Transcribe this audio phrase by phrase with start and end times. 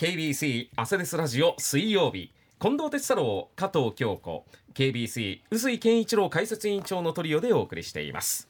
[0.00, 2.32] KBC アセレスラジオ水曜日。
[2.58, 4.46] 近藤哲太郎加藤京子。
[4.72, 8.48] KBC 臼井健一郎解説委員長のトリオでお送りしています。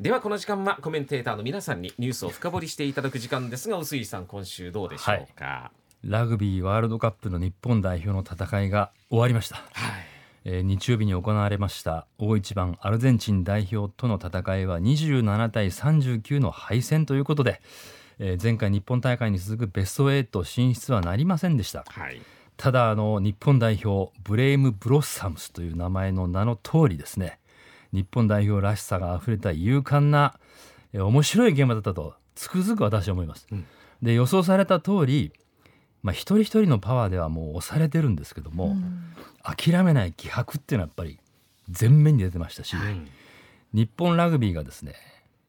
[0.00, 5.70] ではこの時間はコメンテーターの皆さんにニュースを深掘りしていただく時間ですが臼井さん今週どうでしょうか、は
[6.04, 9.64] い、ラグビーワールドカップの日本代表の戦いが終わりました、はい。
[10.46, 17.60] えー、日曜日に行われました大一番アルゼンチン代表との戦いは27対39の敗戦ということで、
[18.24, 22.22] えー、前回日本大会に続くベスト8進出はなりませんでした、はい、
[22.56, 27.40] ただあの日本代表ブレイム・ブロッサムスという名前の名の通りですね。
[27.92, 30.38] 日本代表らしさがあふれた勇敢な、
[30.92, 33.66] えー、面白いゲームだったとつくづく私は思います、うん、
[34.00, 35.32] で予想された通り
[36.02, 41.18] まあ、一人一人のパワーではもう押されてるんですけども、うん、諦めない気迫っていうのはやっぱり
[41.80, 43.00] 前面に出てましたし、はい、
[43.72, 44.94] 日本ラグビーがですね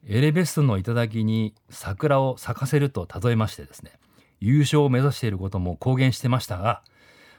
[0.08, 3.92] エレベストの頂に桜を咲かせると例えましてですね
[4.42, 6.82] 優勝を目指していることも公言してましたが、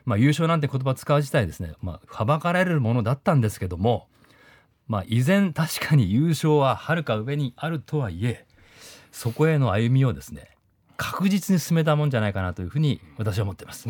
[0.07, 4.09] まあ、優勝なんて言葉使う自体ですね、まあ、はばかられるものだったんですけども、
[4.89, 8.47] まあ、依然確かに優勝ははるか上にあるとはいえ
[9.13, 10.51] そこへの歩みをですね
[10.97, 13.89] 確実に進めたもんじゃないかなというふうに私は思っています。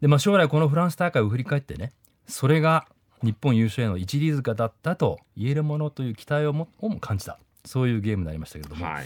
[0.00, 1.92] でまあ、将来このフランス大会を振り返ってね
[2.26, 2.86] それが
[3.22, 7.38] 日本優勝への一里塚だったと言えるものという期待をもをも感じた
[7.68, 9.04] そういうゲームになりましたけれども、はい、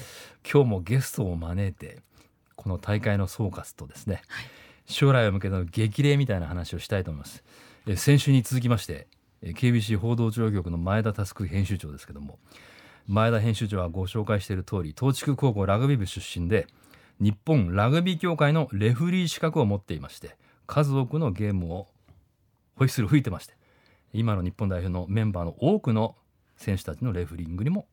[0.51, 1.99] 今日もゲストを招いて
[2.55, 4.45] この大会の総括とですね、はい、
[4.87, 7.43] 将来を向けての激励みたいな話をしたいと思います。
[7.87, 9.09] え先週に続きまして
[9.43, 12.39] KBC 報道庁局の前田佑編集長ですけども
[13.09, 16.69] 前田編集長はご紹介している通り東筑高校ラグビー部出身で
[17.19, 20.37] 日本ラグビー協会のレフリー資格を持っていまして
[20.69, 21.89] 数多くのゲームを
[22.77, 23.55] ホイッスル吹いてまして
[24.13, 26.15] 今の日本代表のメンバーの多くの
[26.57, 27.87] 選手たちのレフリングにも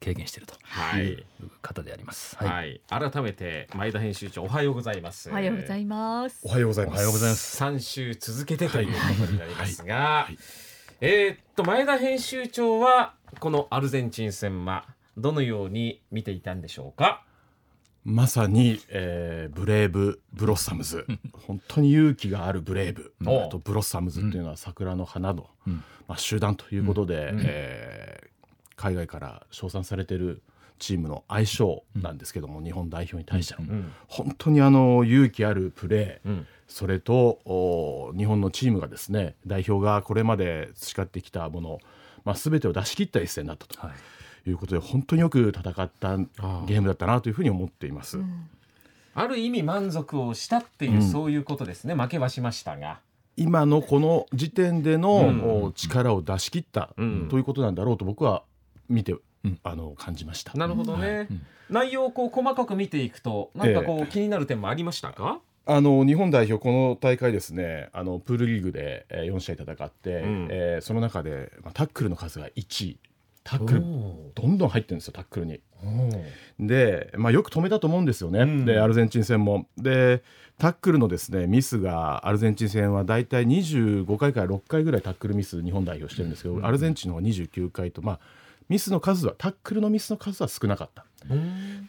[0.00, 0.54] 経験していると
[0.98, 1.24] いう
[1.62, 2.36] 方であります。
[2.36, 5.30] はい、はい、改めて前田編集長おはようございます。
[5.30, 6.40] おはようございます。
[6.44, 6.94] おはようございます。
[6.94, 7.56] おはようございます。
[7.56, 10.38] 三週続けてということになりますが、はい、
[11.00, 17.22] えー、っと前田編集長はこのアルゼンチン戦はどのように見ていたんでしょうか？
[18.08, 28.28] まさに、えー、ブレイブ・ブロッサムズ本当に勇気があるブレイブ、あとブロッサムズっていうのは桜の花の、うん、まあ、集団ということで、うん、えー、
[28.76, 30.42] 海外から称賛されてる
[30.78, 41.78] チームの相性なんですけども、うん、日本代表に対しての、本当にあの勇気あるプレー、それと日本のチームがですね代表がこれまで培ってきたもの、
[42.24, 43.80] まあ、全てを出し切った一戦だったと。
[43.80, 43.96] はい。
[44.50, 48.20] いうことで本当によく戦ったゲームだったなというふうに思っています。
[49.14, 51.94] ある意味満足をしたっていう、うん、そういうことですね。
[51.94, 53.00] 負けはしましたが。
[53.36, 56.94] 今のこの時点での、力を出し切った、
[57.28, 58.44] ということなんだろうと僕は
[58.88, 59.14] 見て、
[59.62, 60.54] あの感じました。
[60.54, 61.28] なるほどね、はい、
[61.70, 65.40] 内容をこう細かく見ていくと何かこう、気になる点もありましたか？
[65.68, 72.98] あの日本代表、この大会ですねあのプールリーグで4試合戦って、うん、えー、その中で、まあ、タックルの数が1位。
[73.48, 73.80] タックル
[74.34, 75.60] どんどん入ってるんですよタックルに。
[76.58, 79.68] で、まあ、よく止めたと思うんですよね、うん、でアルゼンチン戦も。
[79.78, 80.24] で
[80.58, 88.20] タックルのですねミスがアルゼンチン戦は大体25回から6回ぐらいタックルミス日本代表してるんですけど、うん、アルゼンチンの方が29回と、まあ、
[88.68, 91.04] ミスの数はタックルのミスの数は少なかった。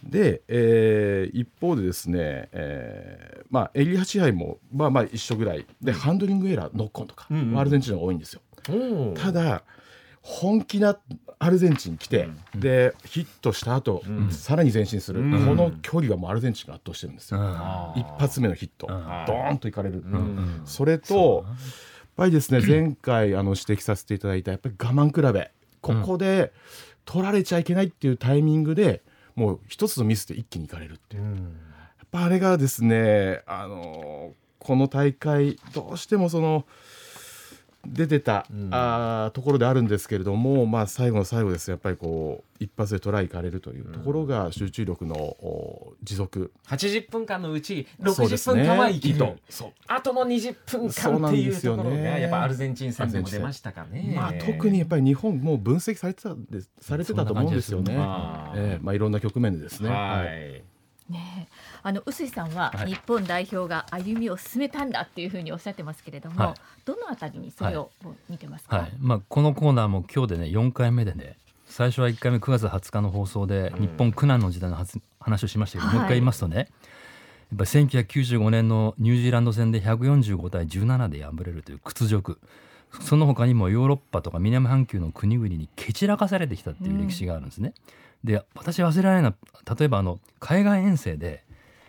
[0.04, 5.66] で、えー、一方でですね、えーまあ、エリア支配もまあまあ一緒ぐらい。
[5.82, 8.42] でハンドリングエラーノックオンとか、うんうん、アルゼンチンが多いんですよ。
[9.16, 9.64] ただ
[10.22, 10.98] 本気な
[11.40, 17.40] アルゼンチン来て、うん、でヒットした後、うん、さらに前進する、うん、この距離はもうアルゼンチンが圧倒してるんですよ、
[17.96, 20.04] 一発目のヒット、ドーンといかれる、
[20.66, 21.56] それとやっ
[22.16, 25.52] ぱりですね前回あの指摘させていただいたやっぱり我慢比べ
[25.88, 26.53] ここで
[27.06, 29.02] 取られちゃいけないっていうタイミングで
[29.36, 31.34] もう一つのミスで一気にいかれるっていう、やっ
[32.12, 36.66] ぱあれがですねあのこの大会どうしてもその。
[37.88, 45.38] 出てた、うん、あところであるんですけれども、まあ、最後の最後ですやっぱりこう一発でトライいかれるというところが集中力の
[46.03, 49.38] 持続、うん、80分間のうち60分間は生きと、ね、
[49.88, 56.36] あとの20分間っていうところが、ね、やっぱアルゼンチン戦でも出ましたかね、まあ、特にやっぱり日本もう分析されてた
[56.80, 59.89] されてたと思うんですよね、えーまあ、いろんな局面でですね。
[59.89, 60.76] はい、はい
[61.09, 61.48] ね、
[61.83, 67.92] あの臼井さんは日本代表が歩みを進めたんだっていうふうにおっしゃってますけれども、はい、どのあたりにそれを
[68.30, 71.38] 見てますか、はい、まあ、このコーナーも今日でね4回目でね
[71.68, 74.77] 最初は1回目9月20日の放送で日本苦難の時代の
[75.19, 82.39] 話をしましたけど、もう一回言いますとねやっぱり1995年のニュージーランド戦で145対17で敗れるという屈辱。
[83.01, 87.74] その他にもヨーロッパとか南半球の国々に蹴散らかされてきたっていう歴史があるんですね。
[87.75, 87.83] うん、
[88.24, 91.44] で私忘れられないのは例えばあの海外遠征で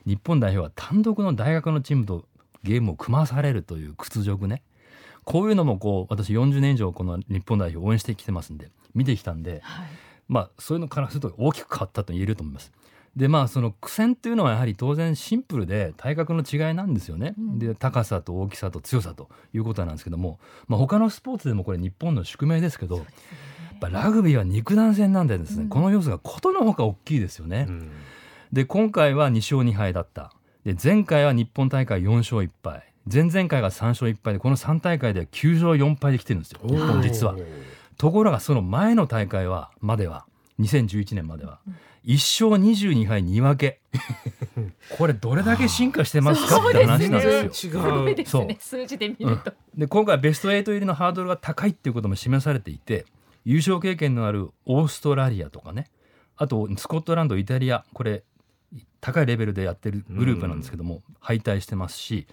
[0.06, 2.24] 日本代表は単独の大学のチームと
[2.62, 4.62] ゲームを組まされるという屈辱ね。
[5.24, 9.86] こういうのもこう私40年以上この日本代表を応援してきてますんで見てきたんで、はい、
[10.26, 12.72] まあそういうのからすると大きく変わったと言えると思います。
[13.14, 20.38] でまあその苦戦っていうのはやはり当然シンプルで体格の違いなんですよね、うん、で高さと大きさと強さということなんですけども、
[20.68, 23.04] まあ、他のスポーツでもこれ日本の宿命ですけど、
[23.78, 27.66] ぱラグビーは肉弾戦なんでですね、うん、この要素がことのほか大きいですよね。
[27.68, 27.90] うん、
[28.52, 30.32] で今回は2勝2敗だった。
[30.64, 32.82] で前回は日本大会4勝1敗。
[33.10, 37.36] 前々回が3勝1敗でこの3大会では9勝4敗できてるんですよ日本実は。
[37.96, 40.26] ところがその前の大会はまでは。
[40.60, 41.60] 2011年までは。
[42.04, 43.80] 1勝22敗2分け。
[44.96, 46.68] これどれだけ進化してますか？
[46.68, 47.72] って話なんですよ。
[47.72, 48.26] 違う。
[48.26, 48.48] そう。
[48.58, 53.06] 数字で見ると、うん、で今回ベスト8入りのハードルが高いっていうことも示されていて
[53.48, 55.86] 優勝経験のあるオーストラリアとかね。
[56.36, 57.82] あとスコットランドイタリア。
[57.94, 58.22] これ
[59.00, 62.26] 高いレベルでやってるグループなんですけども、敗退してますし、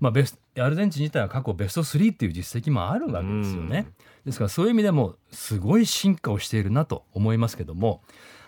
[0.00, 3.86] まあ、ベスアルゼンチン自体は過去ベスト3っていう実績もあるわけですよね。
[4.24, 8.00] ですからそういう意味でもすごい進化をしているなと思いますけども、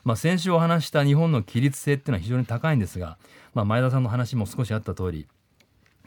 [0.02, 3.18] まあ、先週お話した日本の規律性っていうのは非常に高いんですが、
[3.52, 5.28] まあ、前田さんの話も少しあった通り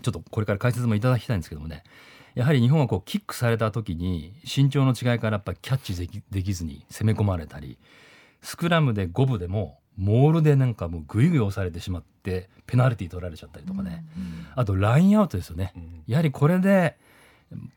[0.02, 1.84] ちょっとこれから解説もいただきたいんですけどもね
[2.36, 7.78] やはり日本はこうキックされた時に身長の違いからやっぱキャッチできできずに攻め込まれたり
[8.42, 16.98] スクラムで五分でもモールでなんかもうグイグイ押されてしまってペナルティー取られちゃったりとかね、うんうん、あとラインアウトですよね、うん、やはりこれで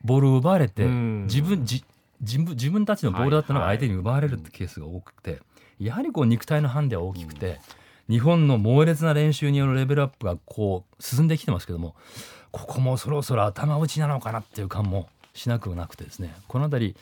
[0.03, 1.83] ボールを奪われて、自分自
[2.37, 5.41] 分自分たちのボールだったのが相手に奪われるってケースが多くて、
[5.79, 7.59] やはりこう肉体のハンデは大きくて、
[8.09, 11.95] 日本の猛烈な練習によるレベルアップがこう進んできてますけども
[12.55, 16.95] ここもそろそろ頭打ちなのかなっていう感もしなくなくてですねこの辺り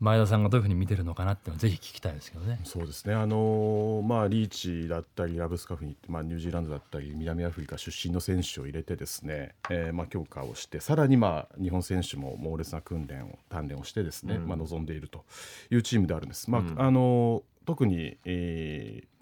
[0.00, 2.60] 前田さんがどういうふうに見てるのかなっていうのをぜひ聞きたいですけどね。
[2.62, 3.14] そうですね。
[3.14, 15.24] あのまあリーチだったりラブスカフにまあニュージーランドだったり南アフリカ出身の選手を入れてですね、えー、まあ強化をしてさらにまあ日本選手も猛烈な訓練を鍛錬をしてですね、うん、まあ望んでいると
[15.70, 16.50] いうチームであるんです。
[16.50, 19.17] まあ、うん、あの特に、えー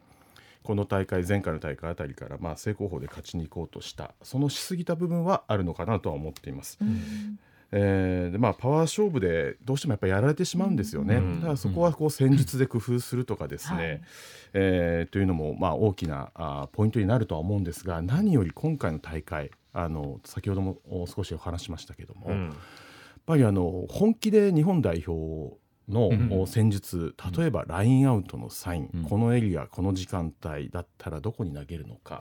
[0.67, 6.77] この大会前回の大会あたりからまあ正攻法で勝ちに行こうとしたそのしすぎた部分はあるのかなとは思っています。
[6.81, 7.39] うん。
[7.73, 14.03] えーでまあ、パワー勝負でどうしてもやっぱりやられてしまうんですよね、うん、だからそこはこう戦術で工夫するとかですね、
[14.55, 20.79] うん、えー、というのもまあ大きなあポイントになるとは思うんですが何より今回の大会あの先ほども
[21.13, 22.55] 少しお話しましたけども、うん、やっ
[23.27, 25.57] ぱりあの本気で日本代表
[25.88, 32.21] の戦術、例えばラインアウトのサイン、このエリアこの時間帯だったらどこに投げるのか、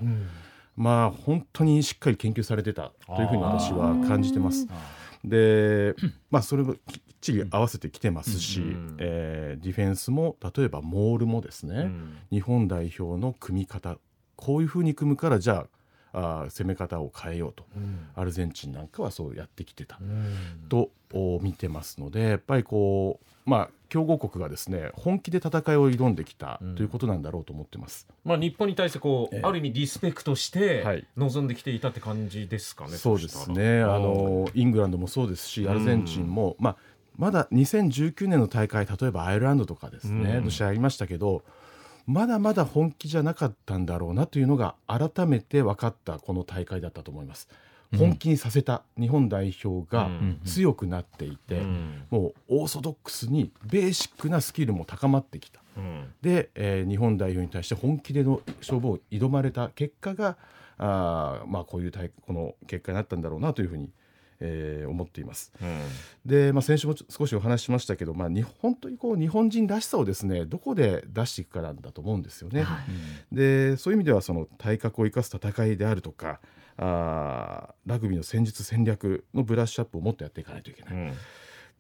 [0.76, 4.68] まあ本当にしっかり研究されてたというふうに私は感じてます。
[5.24, 5.96] で、
[6.30, 13.98] まあ、それもきっちり合わせてきてますし、うん、えー、ディフェンスも例えばモールもですね、うん、日本代表の組み方。
[14.36, 15.68] こういうふうに組むからじゃあ
[16.16, 20.00] あ攻め方を変えようと、うん、アルゼンチンなんかはそうやってきてた、
[20.70, 20.90] と
[21.42, 28.08] 見てますのでやっぱりこうまあ強豪国がですね本気で戦いを挑んできたということなんだろうと思ってます。
[28.24, 32.98] まあ日本に対してこう、えー、ある意味リスペクトして臨んできていたって感じですかね。
[32.98, 33.82] そうですね。
[33.82, 36.78] あのイングランドもそうですし、アルゼンチンも、まあ
[37.18, 41.44] まだ2019年の大会例えばアイルランドとかですね、の試合ありましたけど。
[42.06, 47.48] まだまだ本気じゃなかったんだろうなというのが改めて分かったこの大会だったと思います。
[47.98, 50.10] 本気にさせた日本代表が
[50.44, 51.62] 強くなっていて、
[52.10, 55.62] もうオーソドックスにベーシックなスキルも高まってきた、
[56.22, 60.38] で、えー、日本代表に対して本気での勝負を挑まれた結果が
[60.78, 61.92] あ、まあ、こういう
[62.26, 63.90] この結果になったんだろうなというふうに
[64.40, 65.52] えー、思っています。
[65.62, 65.80] うん、
[66.26, 72.64] で、まあ、先週も少しお話ししましたけど、まあ、日本当にこう日本人らしさをですねどこで出していくかなんだと思うんですよね。
[72.64, 72.80] は
[73.32, 76.40] い、でそういう意味ではその体格を生かす戦いであるとか
[76.78, 80.94] あラグビーの戦術戦略のブラッシュアップをもっとやっていかないといけない。
[80.94, 81.14] うん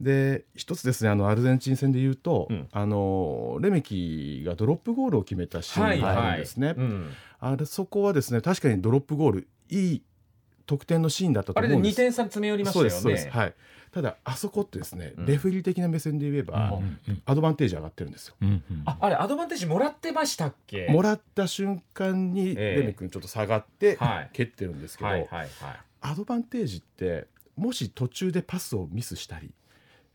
[0.02, 6.76] で一つですねあのアルゼンチン戦でいうと、うん、あのレメキがドロップゴールを決めたシーンがあるんですね。
[7.40, 10.04] あれそこはですね確かにドロップゴールいい
[10.66, 12.00] 得点のシーンだったと思うんです。
[12.00, 12.80] あれで2点差詰め寄りました
[13.10, 13.30] よね。
[13.32, 13.54] はい。
[13.92, 20.88] ただあそこってですね、うん、レフェリー的な目線で言えば、うん、アドバンテージ上がってるんですよ、うん、ああれアドバンテージもらってましたっけ？
[20.90, 23.98] もらった瞬間にレミ君ちょっと下がって
[24.34, 25.50] 蹴ってるんですけど、はいはいはいはい、
[26.02, 29.52] アドバンテージってもし途中でパスをミスしたり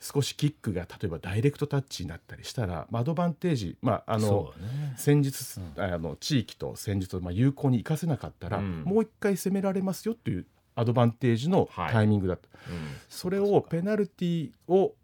[0.01, 14.95] 少しキックが例えばダイレクトタッチになったりしたら、まあ、アドバンテージ、まああの、ね、戦術、あの地域と戦術をまあ有効に生かせなかったら、うん、もう一回攻められますよというアドバンテージのタイミングだと、はいうん、それをペナルティーを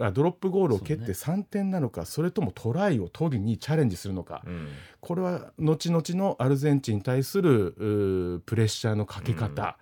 [0.00, 4.68] あドロップゴールを蹴って3点なのかそ,、れともトライを取りにチャレンジするのか、うん、
[5.00, 9.72] これは後々のアルゼンチンに対するプレッシャーのかけ方、うん、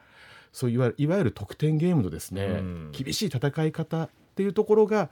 [0.53, 5.11] そういわいわゆる得点ゲームのですね、うん、厳しい戦い方っていうところが、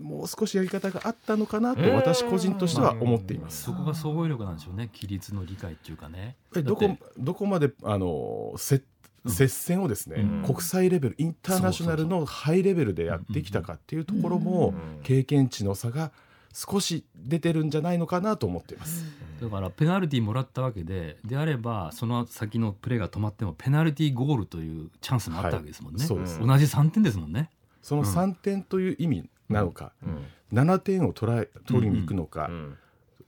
[0.00, 3.64] もう少しやり方があったのかなと私個人としては思っています。
[3.64, 4.90] そこが総合力なんでしょうね。
[4.92, 6.36] 規律の理解っていうかね。
[6.52, 8.84] どこどこまであの接
[9.28, 16.12] 接戦をですね、うん、国際レベルインターナショナルのハイレベルでやってきたかっていうところも経験値の差が
[16.52, 19.04] 少し出てるんじゃないのかなと思っています。
[19.42, 27.50] だからペナルティーもらったわけでであればその先のプレーが止まってもペナルティーゴールというチャンスもあったわけですもんね、はい、同じ3点ですもんね
[27.86, 32.78] その3点という意味なのか、うん、7点を取ら取りに行くのか、うん。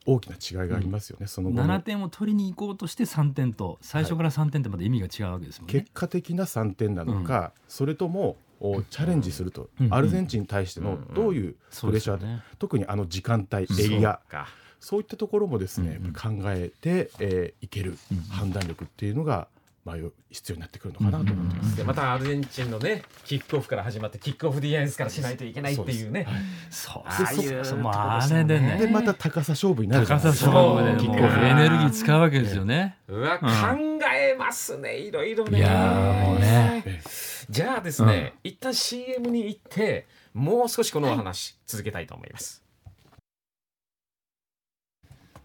[0.04, 8.38] 大きな違いがありますよね、うん、その7点を取りに行こうとして3点と最初から3点ってまだ意味が違うわけですもんね、はい、結果的な3点なのか、うん、それとも
[8.88, 14.18] チャレンジすると、うん、アルゼンチンに対してのどういうプレッシャー、ね、特にあの時間帯エリア。
[14.80, 17.98] そういったところもですね、考えて、えー、いける
[18.30, 19.48] 判断力っていうのが
[19.88, 19.96] まあ、
[20.30, 26.26] 必要になってくるのかなと思ってます、でまたアルゼンチンのねキックオフから始まってキックオフディフェンスからしないといけないっていうね。
[26.70, 27.70] そうです。
[27.70, 28.76] そうあれでね。
[28.78, 31.46] でまた高さ勝負になる高さ勝負でキックオフ。
[31.46, 32.98] エネルギー使うわけですよね。
[33.08, 33.46] うわ、考
[34.14, 35.58] えますねいろいろね。
[35.58, 37.02] いやもうね。
[37.48, 42.62] じゃあですね、一旦 CM に行ってもう少しこのお話続けたいと思います、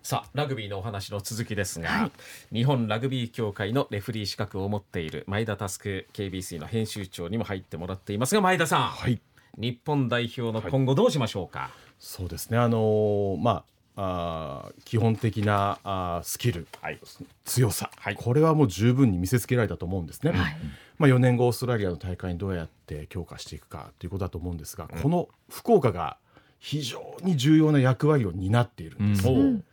[0.03, 2.11] さあラグビーのお話の続きですが、は
[2.51, 9.21] い、日本ラグビー協会のレフリー資格を持っている前田佑 KBC の編集長にも入ってもらっていますが前田さん、はい、
[9.57, 12.57] 日本代表の今後どうしましょうか、はい、そうですね。
[12.57, 13.63] あのー、まあ
[13.95, 16.99] あ基本的なあスキル、はい、
[17.45, 20.31] 強さ、はい、これはもう十分に見せつけられたと思うんですね。
[20.31, 20.57] はい、
[20.97, 26.17] まあ、4年後オーストラリアの大会にどうやって強化していくかということだと思うんですが、うん、この福岡が
[26.59, 29.29] 非常に重要な役割を担っているんです。
[29.29, 29.63] うん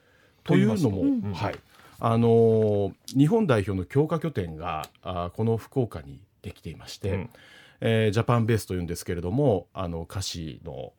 [0.44, 1.58] というのも、うん、はい。
[2.00, 7.30] あのー、日本代表の強化拠点があこの福岡にできていまして、うん、
[7.82, 10.94] えー、ジャパンベースというんですけれどもあの歌詞の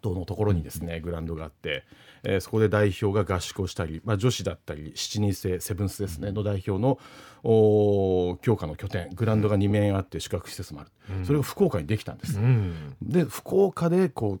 [0.00, 1.84] 等のところにですねグラウンドがあって、
[2.24, 6.98] えー、そこで代表が合宿をしたり、まあ、女子だったり7人制セブンスですねの代表の
[7.44, 12.38] お強化の拠点グラウンドが2面あって宿泊施設もある、うん、それが福岡にできたんです。
[12.38, 14.40] うん、で福岡でこ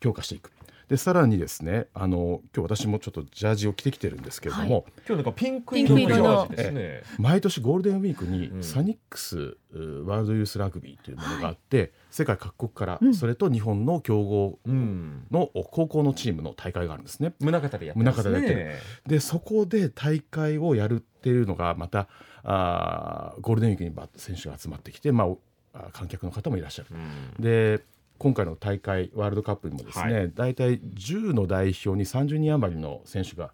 [0.00, 0.50] 強化していく
[0.90, 6.04] でさらにですねあの今日私もちょっとジャージを着てきてるんですけれども、はい、今日なんかピンク色の。
[6.04, 7.02] ジャージですね。
[7.16, 17.34] 毎年ゴールデンウィークにサニックス、うん、ワールドユースラグビーというものがあって、はい、世界各国から、うん、それと日本の強豪の高校のチームの大会があるんですね。
[17.38, 18.30] 宗像でやってますね。
[18.30, 18.70] でやってる。
[19.06, 22.08] でそこで大会をやるっていうのがまた
[22.42, 25.28] あゴールデンウィークに選手が集まってきて、ま
[25.72, 26.88] あ、観客の方もいらっしゃる。
[26.90, 26.94] う
[27.40, 27.84] ん、で
[28.20, 33.50] 今回の大会ワールドカップにもですね、はい、大体10の代表に30人余りの選手が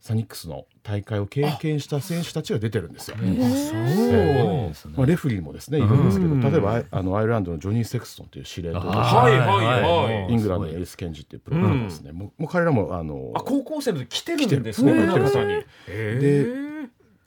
[0.00, 3.18] サニックスの大会を経験した選手たちが出てるんですよ。
[3.18, 16.46] まあ、レフリーもですねいるんですけど、例えばあのアイルランドのジョニー・セクストンという司令塔はいはいはい、イングランドのエース・ケンジっていうプログラムですね、もう彼らもあのあ高校生の時来てるんですねで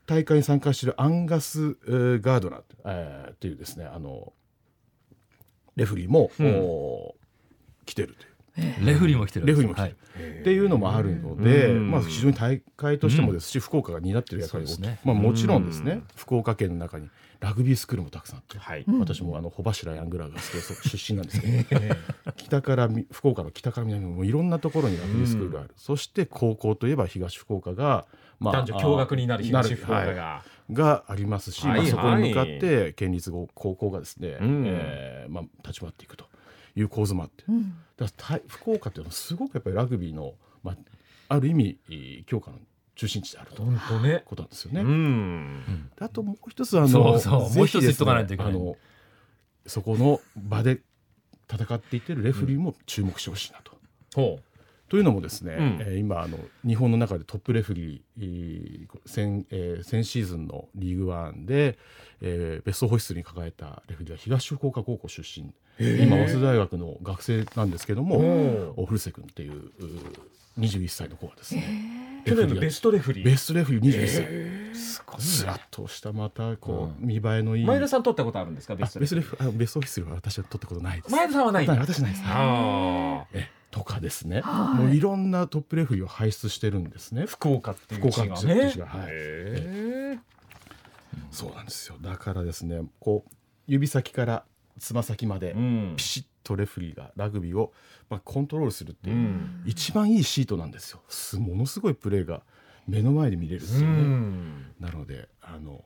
[0.07, 4.33] 大会に参加しているアンガス・ガードナーっていうですねあの
[5.75, 8.33] レフリーも、うん、来てるという。
[8.85, 21.95] レフリーも来てるレフリーも来てる、はい、っていうのもあるので、まあ、非常に大会としてもですし、福岡が担ってる役割、ね、まあ、もちろんですね、福岡県の中にラグビースクールもたくさんあって、はい、私もあの穂柱ヤングラーが出身なんですけど
[22.37, 28.05] 北から福岡の北から南もいろんなところにラグビースクールがある、そして高校といえば東福岡が、
[28.39, 30.43] まあ、男女共学になる東福岡が。
[30.67, 36.25] はいがありますし、はいはい、まあ、そこに向かって県立高校がですね、うん、えー、まあ、立ち回っていくと
[36.75, 40.75] いう構図もあって、うん、だから福岡っていうのはすごくやっぱりラグビーの、まあ、
[41.35, 42.57] ある意味強化の
[42.95, 44.81] 中心地であるということなんですよね。
[44.81, 47.55] うん、あともう一つあのそうそう。
[47.55, 48.53] もう一つ言っとかないといけない。
[48.53, 48.75] あの
[49.65, 50.81] そこの場で
[51.51, 53.73] 戦っていってるレフリーも注目してほしいなと。
[54.15, 54.52] ほう
[54.93, 61.79] というのもですね、うん、えー、今あの日本の中でトップレフリー先,、えー、先シーズンのリーグワンで、
[62.21, 65.51] えー、ベストホイッスルに抱えたレフリーは東福岡高校出身。
[65.79, 69.71] 今早稲田大学の学生なんですけども古瀬君っていう
[70.59, 73.25] 21歳の子がですね去年のベストレフリー。
[73.25, 74.79] ベストレフリー21歳。
[74.79, 77.65] すごいスラッとしたまたこう、見栄えのいい。
[77.65, 79.57] 前田さん取ったことあるんですかベストレフリー。
[79.57, 81.11] ベストオフィスルは私は取ったことないです。
[81.11, 82.23] 前田さんはない私ないです。
[82.25, 87.25] あえとかですね、はい、もういろんなトップレフリーを輩出してるんですね。
[87.25, 88.69] 福岡っていう地がね。
[88.69, 90.19] 福岡はい、
[91.31, 91.97] そうなんですよ。
[91.99, 93.31] だからですねこう
[93.65, 94.43] 指先から
[94.79, 95.55] つま先まで
[95.97, 97.73] ピシッとレフリーがラグビーを、
[98.09, 101.01] まあ、コントロールするっていう、一番いいシートなんですよ。
[101.39, 102.43] ものすごいプレーが
[102.87, 104.73] 目の前で見れるんですよね。
[104.79, 105.83] なのであの、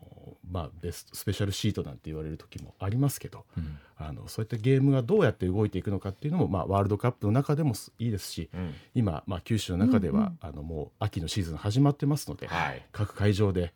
[0.49, 13.73] まあ、ベストスペシャルシートなんて言われる時もありますけど、うん、あのそういったゲームがどうやって動いていくのかっていうのも、まあ、ワールドカップの中でもいいですし、うん、今、まあ、九州の中では、うんうん、あのもう秋のシーズン始まってますので、はい、各会場で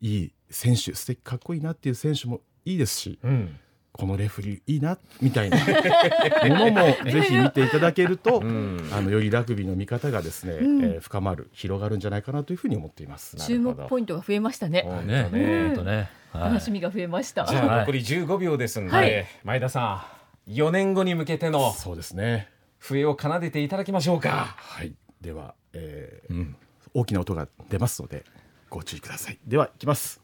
[0.00, 3.56] いい選手素敵かっこいいなっていう選手もいいですし、うん、
[3.96, 5.58] このレフリーいいなみたいな。
[6.48, 13.36] ものもぜひ見ていただけると、うん、あのよりラグビーの見方がですね、うん、えー、深まる広がるんじゃないかなというふうに思っています。
[13.36, 14.82] 注目ポイントが増えましたね。
[15.06, 15.28] ね。
[15.30, 15.76] ね。
[15.84, 17.46] ね、楽しみが増えました。
[17.46, 20.06] じゃあ残り15秒ですんで、はい、前田さ
[20.48, 22.48] ん4年後に向けてのそうですね。
[22.80, 24.56] 笛を奏でていただきましょうか。
[24.58, 24.92] はい。
[25.20, 26.56] では、えー、うん、
[26.94, 28.24] 大きな音が出ますので
[28.68, 29.38] ご注意ください。
[29.46, 30.20] ではいきます。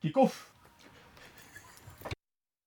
[0.00, 0.49] キックオフ